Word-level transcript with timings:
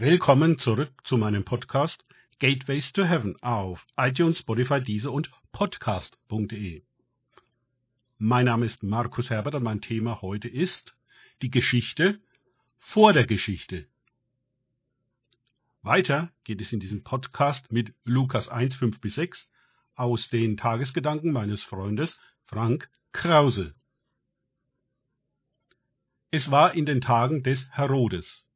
Willkommen 0.00 0.58
zurück 0.58 0.92
zu 1.02 1.16
meinem 1.16 1.44
Podcast 1.44 2.04
Gateways 2.38 2.92
to 2.92 3.02
Heaven 3.02 3.34
auf 3.42 3.84
iTunes, 3.96 4.38
Spotify, 4.38 4.80
Deezer 4.80 5.10
und 5.10 5.32
Podcast.de. 5.50 6.84
Mein 8.16 8.44
Name 8.44 8.64
ist 8.64 8.84
Markus 8.84 9.28
Herbert 9.28 9.56
und 9.56 9.64
mein 9.64 9.80
Thema 9.80 10.22
heute 10.22 10.46
ist 10.46 10.96
die 11.42 11.50
Geschichte 11.50 12.20
vor 12.78 13.12
der 13.12 13.26
Geschichte. 13.26 13.88
Weiter 15.82 16.30
geht 16.44 16.60
es 16.60 16.72
in 16.72 16.78
diesem 16.78 17.02
Podcast 17.02 17.72
mit 17.72 17.92
Lukas 18.04 18.48
1, 18.48 18.76
5 18.76 19.00
bis 19.00 19.16
6 19.16 19.50
aus 19.96 20.28
den 20.28 20.56
Tagesgedanken 20.56 21.32
meines 21.32 21.64
Freundes 21.64 22.20
Frank 22.46 22.88
Krause. 23.10 23.74
Es 26.30 26.52
war 26.52 26.74
in 26.74 26.86
den 26.86 27.00
Tagen 27.00 27.42
des 27.42 27.68
Herodes, 27.72 28.47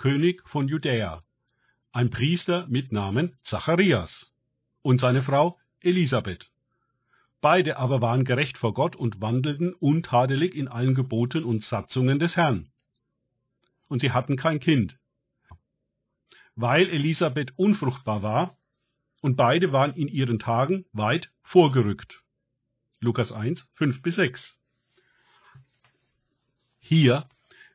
König 0.00 0.48
von 0.48 0.66
Judäa, 0.66 1.22
ein 1.92 2.08
Priester 2.08 2.66
mit 2.68 2.90
Namen 2.90 3.36
Zacharias 3.42 4.32
und 4.80 4.98
seine 4.98 5.22
Frau 5.22 5.58
Elisabeth. 5.80 6.50
Beide 7.42 7.76
aber 7.76 8.00
waren 8.00 8.24
gerecht 8.24 8.56
vor 8.56 8.72
Gott 8.72 8.96
und 8.96 9.20
wandelten 9.20 9.74
untadelig 9.74 10.54
in 10.54 10.68
allen 10.68 10.94
Geboten 10.94 11.44
und 11.44 11.62
Satzungen 11.62 12.18
des 12.18 12.38
Herrn. 12.38 12.72
Und 13.90 14.00
sie 14.00 14.10
hatten 14.10 14.38
kein 14.38 14.58
Kind, 14.58 14.98
weil 16.54 16.88
Elisabeth 16.88 17.52
unfruchtbar 17.58 18.22
war, 18.22 18.56
und 19.20 19.36
beide 19.36 19.70
waren 19.70 19.92
in 19.92 20.08
ihren 20.08 20.38
Tagen 20.38 20.86
weit 20.94 21.30
vorgerückt. 21.42 22.24
Lukas 23.00 23.32
1, 23.32 23.68
5 23.74 24.00
bis 24.00 24.14
6. 24.14 24.56
Hier, 26.78 27.28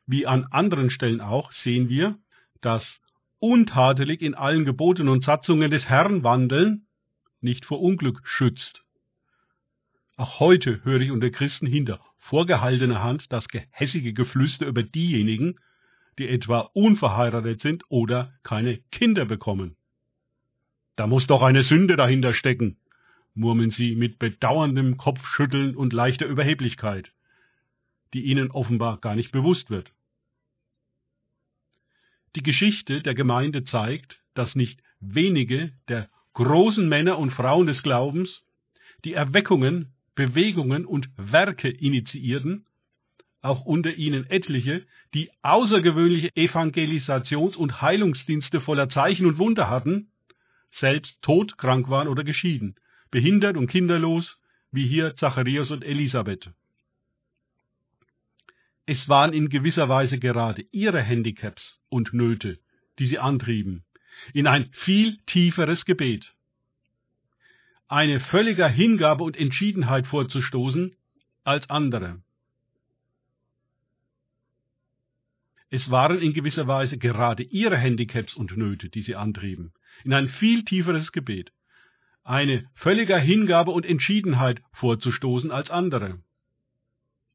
wie 0.06 0.26
an 0.26 0.44
anderen 0.50 0.90
Stellen 0.90 1.20
auch, 1.20 1.52
sehen 1.52 1.88
wir, 1.88 2.18
dass 2.60 3.00
untadelig 3.38 4.22
in 4.22 4.34
allen 4.34 4.64
Geboten 4.64 5.08
und 5.08 5.24
Satzungen 5.24 5.70
des 5.70 5.88
Herrn 5.88 6.22
wandeln 6.22 6.86
nicht 7.40 7.64
vor 7.64 7.80
Unglück 7.80 8.20
schützt. 8.24 8.84
Auch 10.16 10.40
heute 10.40 10.84
höre 10.84 11.00
ich 11.00 11.10
unter 11.10 11.30
Christen 11.30 11.66
hinter 11.66 12.00
vorgehaltener 12.18 13.02
Hand 13.02 13.32
das 13.32 13.48
gehässige 13.48 14.12
Geflüster 14.12 14.66
über 14.66 14.82
diejenigen, 14.82 15.60
die 16.18 16.28
etwa 16.28 16.60
unverheiratet 16.72 17.60
sind 17.60 17.84
oder 17.88 18.32
keine 18.42 18.78
Kinder 18.90 19.26
bekommen. 19.26 19.76
Da 20.96 21.06
muss 21.06 21.26
doch 21.26 21.42
eine 21.42 21.62
Sünde 21.62 21.96
dahinter 21.96 22.32
stecken, 22.32 22.78
murmeln 23.34 23.70
sie 23.70 23.94
mit 23.94 24.18
bedauerndem 24.18 24.96
Kopfschütteln 24.96 25.76
und 25.76 25.92
leichter 25.92 26.26
Überheblichkeit 26.26 27.12
die 28.16 28.22
ihnen 28.22 28.50
offenbar 28.50 28.98
gar 28.98 29.14
nicht 29.14 29.32
bewusst 29.32 29.70
wird. 29.70 29.92
Die 32.36 32.42
Geschichte 32.42 33.00
der 33.00 33.14
Gemeinde 33.14 33.64
zeigt, 33.64 34.20
dass 34.34 34.56
nicht 34.56 34.82
wenige 35.00 35.72
der 35.88 36.10
großen 36.34 36.86
Männer 36.86 37.18
und 37.18 37.30
Frauen 37.30 37.66
des 37.66 37.82
Glaubens 37.82 38.44
die 39.06 39.14
Erweckungen, 39.14 39.94
Bewegungen 40.14 40.84
und 40.84 41.08
Werke 41.16 41.70
initiierten, 41.70 42.66
auch 43.40 43.64
unter 43.64 43.94
ihnen 43.94 44.28
etliche, 44.28 44.86
die 45.14 45.30
außergewöhnliche 45.40 46.28
Evangelisations- 46.36 47.56
und 47.56 47.80
Heilungsdienste 47.80 48.60
voller 48.60 48.90
Zeichen 48.90 49.24
und 49.24 49.38
Wunder 49.38 49.70
hatten, 49.70 50.10
selbst 50.68 51.22
todkrank 51.22 51.88
waren 51.88 52.06
oder 52.06 52.22
geschieden, 52.22 52.74
behindert 53.10 53.56
und 53.56 53.68
kinderlos, 53.68 54.38
wie 54.70 54.86
hier 54.86 55.16
Zacharias 55.16 55.70
und 55.70 55.84
Elisabeth. 55.84 56.50
Es 58.86 59.08
waren 59.08 59.32
in 59.32 59.48
gewisser 59.48 59.88
Weise 59.88 60.20
gerade 60.20 60.64
ihre 60.70 61.02
Handicaps 61.02 61.80
und 61.88 62.14
Nöte, 62.14 62.60
die 63.00 63.06
sie 63.06 63.18
antrieben, 63.18 63.84
in 64.32 64.46
ein 64.46 64.70
viel 64.70 65.18
tieferes 65.26 65.84
Gebet. 65.84 66.34
Eine 67.88 68.20
völliger 68.20 68.68
Hingabe 68.68 69.24
und 69.24 69.36
Entschiedenheit 69.36 70.06
vorzustoßen 70.06 70.94
als 71.42 71.68
andere. 71.68 72.22
Es 75.68 75.90
waren 75.90 76.20
in 76.20 76.32
gewisser 76.32 76.68
Weise 76.68 76.96
gerade 76.96 77.42
ihre 77.42 77.76
Handicaps 77.76 78.34
und 78.34 78.56
Nöte, 78.56 78.88
die 78.88 79.02
sie 79.02 79.16
antrieben, 79.16 79.72
in 80.04 80.12
ein 80.12 80.28
viel 80.28 80.64
tieferes 80.64 81.10
Gebet. 81.10 81.52
Eine 82.22 82.68
völliger 82.74 83.18
Hingabe 83.18 83.72
und 83.72 83.84
Entschiedenheit 83.84 84.62
vorzustoßen 84.72 85.50
als 85.50 85.72
andere. 85.72 86.20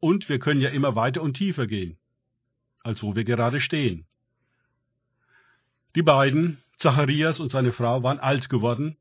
Und 0.02 0.28
wir 0.30 0.40
können 0.40 0.60
ja 0.60 0.70
immer 0.70 0.96
weiter 0.96 1.22
und 1.22 1.36
tiefer 1.36 1.68
gehen, 1.68 1.96
als 2.84 3.04
wo 3.04 3.16
wir 3.16 3.24
gerade 3.24 3.60
stehen. 3.60 4.08
Die 5.96 6.02
beiden, 6.02 6.58
Zacharias 6.78 7.40
und 7.40 7.50
seine 7.50 7.72
Frau, 7.72 8.02
waren 8.02 8.20
alt 8.20 8.50
geworden, 8.50 8.98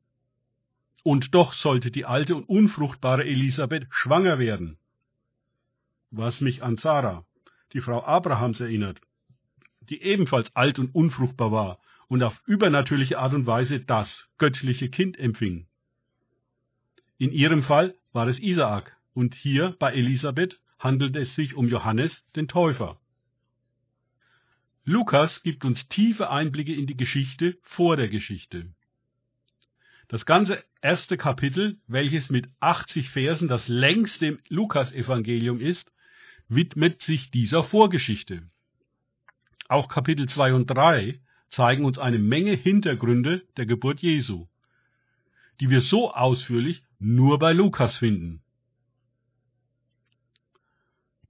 und 1.03 1.33
doch 1.33 1.53
sollte 1.53 1.89
die 1.89 2.05
alte 2.05 2.35
und 2.35 2.47
unfruchtbare 2.47 3.25
Elisabeth 3.25 3.87
schwanger 3.89 4.37
werden. 4.37 4.77
Was 6.11 6.39
mich 6.39 6.61
an 6.61 6.77
Sarah, 6.77 7.25
die 7.73 7.81
Frau 7.81 8.03
Abrahams, 8.03 8.59
erinnert, 8.59 9.01
die 9.81 10.03
ebenfalls 10.03 10.55
alt 10.55 10.77
und 10.77 10.93
unfruchtbar 10.93 11.51
war 11.51 11.79
und 12.09 12.21
auf 12.21 12.43
übernatürliche 12.45 13.17
Art 13.17 13.33
und 13.33 13.47
Weise 13.47 13.79
das 13.79 14.29
göttliche 14.37 14.89
Kind 14.89 15.17
empfing. 15.17 15.65
In 17.17 17.31
ihrem 17.31 17.63
Fall 17.63 17.95
war 18.13 18.27
es 18.27 18.39
Isaak 18.39 18.95
und 19.15 19.33
hier 19.33 19.75
bei 19.79 19.93
Elisabeth 19.93 20.59
handelt 20.81 21.15
es 21.15 21.35
sich 21.35 21.55
um 21.55 21.67
Johannes 21.67 22.25
den 22.35 22.47
Täufer. 22.47 22.99
Lukas 24.83 25.43
gibt 25.43 25.63
uns 25.63 25.87
tiefe 25.87 26.31
Einblicke 26.31 26.73
in 26.73 26.87
die 26.87 26.97
Geschichte 26.97 27.57
vor 27.61 27.95
der 27.97 28.09
Geschichte. 28.09 28.73
Das 30.07 30.25
ganze 30.25 30.63
erste 30.81 31.17
Kapitel, 31.17 31.79
welches 31.87 32.31
mit 32.31 32.49
80 32.59 33.11
Versen 33.11 33.47
das 33.47 33.67
längste 33.67 34.25
im 34.25 34.39
Lukasevangelium 34.49 35.59
ist, 35.59 35.93
widmet 36.49 37.01
sich 37.03 37.29
dieser 37.29 37.63
Vorgeschichte. 37.63 38.49
Auch 39.69 39.87
Kapitel 39.87 40.27
2 40.27 40.55
und 40.55 40.65
3 40.65 41.21
zeigen 41.49 41.85
uns 41.85 41.99
eine 41.99 42.19
Menge 42.19 42.53
Hintergründe 42.53 43.45
der 43.55 43.67
Geburt 43.67 44.01
Jesu, 44.01 44.47
die 45.59 45.69
wir 45.69 45.81
so 45.81 46.11
ausführlich 46.11 46.83
nur 46.97 47.37
bei 47.37 47.53
Lukas 47.53 47.97
finden. 47.97 48.41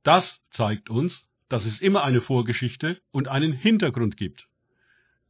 Das 0.04 0.42
zeigt 0.50 0.90
uns, 0.90 1.28
dass 1.48 1.66
es 1.66 1.82
immer 1.82 2.04
eine 2.04 2.22
Vorgeschichte 2.22 3.02
und 3.12 3.28
einen 3.28 3.54
Hintergrund 3.54 4.18
gibt. 4.18 4.48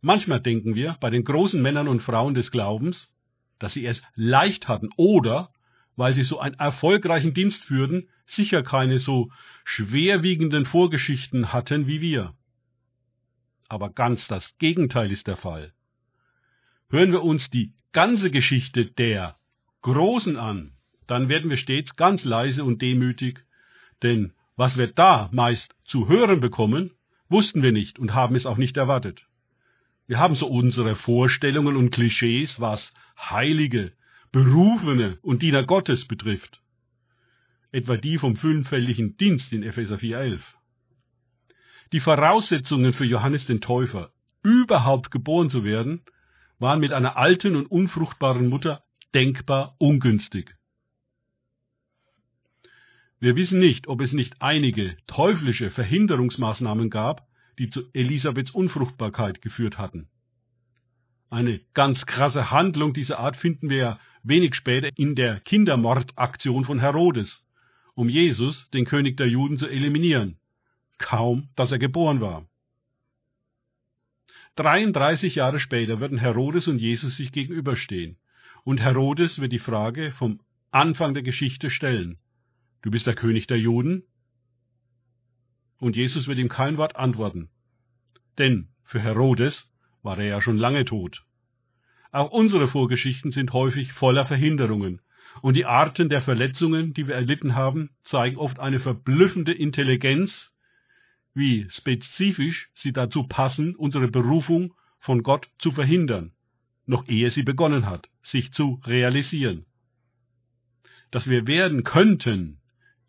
Manchmal 0.02 0.40
denken 0.40 0.76
wir 0.76 0.98
bei 1.00 1.09
den 1.09 1.24
großen 1.24 1.62
Männern 1.62 1.88
und 1.88 2.02
Frauen 2.02 2.34
des 2.34 2.52
Glaubens, 2.52 3.14
dass 3.59 3.74
sie 3.74 3.86
es 3.86 4.02
leicht 4.16 4.68
hatten 4.68 4.90
oder, 4.98 5.52
weil 5.96 6.14
sie 6.14 6.24
so 6.24 6.40
einen 6.40 6.56
erfolgreichen 6.56 7.34
Dienst 7.34 7.64
führten, 7.64 8.08
sicher 8.26 8.64
keine 8.64 8.98
so 9.00 9.30
schwerwiegenden 9.64 10.66
Vorgeschichten 10.66 11.53
hatten 11.53 11.88
wie 11.88 12.02
wir. 12.02 12.34
Aber 13.68 13.90
ganz 13.90 14.28
das 14.28 14.58
Gegenteil 14.58 15.12
ist 15.12 15.28
der 15.28 15.38
Fall. 15.38 15.74
Hören 16.90 17.12
wir 17.12 17.24
uns 17.24 17.50
die 17.50 17.74
ganze 17.94 18.32
Geschichte 18.32 18.86
der 18.86 19.38
Großen 19.82 20.38
an, 20.38 20.74
dann 21.08 21.30
werden 21.30 21.50
wir 21.50 21.58
stets 21.58 21.96
ganz 21.96 22.24
leise 22.24 22.64
und 22.64 22.82
demütig, 22.82 23.46
denn 24.03 24.34
was 24.56 24.78
wir 24.78 24.88
da 24.88 25.30
meist 25.32 25.76
zu 25.86 26.08
hören 26.08 26.40
bekommen, 26.40 26.92
wussten 27.30 27.64
wir 27.64 27.72
nicht 27.72 28.00
und 28.00 28.14
haben 28.14 28.36
es 28.36 28.46
auch 28.46 28.58
nicht 28.58 28.78
erwartet. 28.78 29.26
Wir 30.08 30.20
haben 30.20 30.36
so 30.36 30.48
unsere 30.48 30.96
Vorstellungen 30.96 31.76
und 31.78 31.92
Klischees, 31.92 32.60
was 32.60 32.94
Heilige, 33.18 33.94
Berufene 34.32 35.18
und 35.22 35.42
Diener 35.42 35.64
Gottes 35.64 36.06
betrifft. 36.06 36.62
Etwa 37.72 37.96
die 37.98 38.18
vom 38.18 38.36
fünffältigen 38.36 39.16
Dienst 39.18 39.54
in 39.54 39.64
Epheser 39.64 39.96
4.11. 39.96 40.40
Die 41.94 42.00
Voraussetzungen 42.00 42.94
für 42.94 43.06
Johannes 43.06 43.46
den 43.46 43.62
Täufer, 43.62 44.12
überhaupt 44.44 45.12
geboren 45.12 45.50
zu 45.50 45.64
werden, 45.64 46.04
waren 46.59 46.80
mit 46.80 46.94
einer 46.94 47.18
alten 47.18 47.56
und 47.56 47.68
unfruchtbaren 47.68 48.47
Mutter 48.47 48.84
denkbar 49.14 49.76
ungünstig. 49.78 50.56
Wir 53.22 53.35
wissen 53.35 53.59
nicht, 53.59 53.88
ob 53.88 54.02
es 54.02 54.14
nicht 54.14 54.41
einige 54.41 54.97
teuflische 55.06 55.70
Verhinderungsmaßnahmen 55.70 56.90
gab, 56.90 57.28
die 57.59 57.70
zu 57.70 57.84
Elisabeths 57.94 58.50
Unfruchtbarkeit 58.50 59.44
geführt 59.44 59.78
hatten. 59.78 60.09
Eine 61.29 61.62
ganz 61.76 62.08
krasse 62.08 62.50
Handlung 62.50 62.94
dieser 62.94 63.20
Art 63.20 63.38
finden 63.38 63.70
wir 63.70 63.78
ja 63.78 64.00
wenig 64.23 64.56
später 64.56 64.90
in 64.97 65.14
der 65.14 65.40
Kindermordaktion 65.40 66.66
von 66.66 66.79
Herodes, 66.79 67.46
um 67.94 68.09
Jesus, 68.09 68.72
den 68.72 68.85
König 68.85 69.18
der 69.18 69.28
Juden, 69.28 69.59
zu 69.59 69.68
eliminieren, 69.68 70.40
kaum 70.97 71.47
dass 71.56 71.72
er 71.72 71.78
geboren 71.78 72.22
war. 72.22 72.47
33 74.56 75.35
Jahre 75.35 75.59
später 75.59 76.00
werden 76.02 76.18
Herodes 76.18 76.68
und 76.68 76.79
Jesus 76.79 77.18
sich 77.18 77.32
gegenüberstehen, 77.32 78.18
und 78.64 78.82
Herodes 78.82 79.40
wird 79.40 79.52
die 79.52 79.59
Frage 79.59 80.12
vom 80.12 80.40
Anfang 80.72 81.14
der 81.14 81.22
Geschichte 81.22 81.70
stellen. 81.70 82.18
Du 82.82 82.92
bist 82.92 83.08
der 83.08 83.16
König 83.16 83.48
der 83.48 83.60
Juden? 83.60 84.04
Und 85.78 85.96
Jesus 85.96 86.28
wird 86.28 86.40
ihm 86.40 86.50
kein 86.50 86.78
Wort 86.78 86.96
antworten. 86.96 87.50
Denn 88.38 88.70
für 88.84 89.00
Herodes 89.00 89.72
war 90.04 90.18
er 90.18 90.26
ja 90.26 90.42
schon 90.42 90.58
lange 90.58 90.86
tot. 90.86 91.24
Auch 92.12 92.32
unsere 92.32 92.68
Vorgeschichten 92.68 93.32
sind 93.32 93.54
häufig 93.54 93.94
voller 93.94 94.26
Verhinderungen, 94.26 95.02
und 95.42 95.56
die 95.56 95.66
Arten 95.66 96.10
der 96.10 96.22
Verletzungen, 96.22 96.94
die 96.94 97.08
wir 97.08 97.16
erlitten 97.16 97.56
haben, 97.56 97.90
zeigen 98.04 98.38
oft 98.38 98.60
eine 98.60 98.80
verblüffende 98.80 99.54
Intelligenz, 99.54 100.54
wie 101.34 101.70
spezifisch 101.70 102.70
sie 102.74 102.92
dazu 102.92 103.24
passen, 103.24 103.76
unsere 103.76 104.10
Berufung 104.10 104.74
von 105.00 105.24
Gott 105.24 105.50
zu 105.58 105.72
verhindern, 105.72 106.34
noch 106.86 107.08
ehe 107.08 107.30
sie 107.30 107.44
begonnen 107.44 107.86
hat, 107.86 108.10
sich 108.22 108.52
zu 108.52 108.82
realisieren. 108.86 109.66
Dass 111.12 111.30
wir 111.30 111.48
werden 111.48 111.84
könnten, 111.84 112.60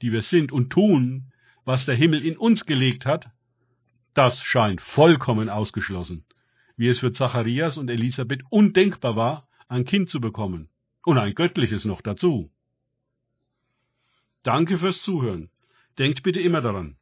die 0.02 0.12
wir 0.12 0.22
sind 0.22 0.52
und 0.52 0.70
tun, 0.70 1.32
was 1.64 1.87
der 1.87 1.94
Himmel 1.94 2.25
in 2.25 2.37
uns 2.37 2.66
gelegt 2.66 3.06
hat, 3.06 3.31
das 4.14 4.43
scheint 4.43 4.81
vollkommen 4.81 5.49
ausgeschlossen, 5.49 6.25
wie 6.76 6.88
es 6.88 6.99
für 6.99 7.12
Zacharias 7.12 7.78
und 7.78 7.88
Elisabeth 7.88 8.43
undenkbar 8.50 9.16
war, 9.16 9.49
ein 9.69 9.84
Kind 9.84 10.10
zu 10.10 10.20
bekommen. 10.20 10.69
Und 11.04 11.19
ein 11.19 11.34
göttliches 11.34 11.84
noch 11.84 12.00
dazu. 12.00 12.52
Danke 14.43 14.78
fürs 14.78 15.02
Zuhören. 15.02 15.50
Denkt 15.99 16.22
bitte 16.22 16.40
immer 16.40 16.60
daran. 16.60 16.96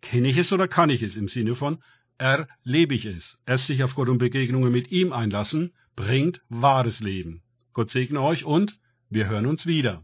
Kenne 0.00 0.28
ich 0.28 0.36
es 0.36 0.52
oder 0.52 0.68
kann 0.68 0.90
ich 0.90 1.02
es 1.02 1.16
im 1.16 1.28
Sinne 1.28 1.54
von 1.54 1.78
erlebe 2.18 2.94
ich 2.94 3.04
es. 3.04 3.38
Erst 3.46 3.66
sich 3.66 3.82
auf 3.82 3.94
Gott 3.94 4.08
und 4.08 4.18
Begegnungen 4.18 4.72
mit 4.72 4.90
ihm 4.90 5.12
einlassen, 5.12 5.72
bringt 5.96 6.42
wahres 6.48 7.00
Leben. 7.00 7.42
Gott 7.72 7.90
segne 7.90 8.20
euch 8.20 8.44
und 8.44 8.78
wir 9.10 9.28
hören 9.28 9.46
uns 9.46 9.66
wieder. 9.66 10.02